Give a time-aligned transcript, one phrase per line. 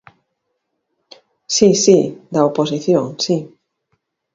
[1.55, 1.99] Si, si,
[2.33, 3.35] da oposición, si.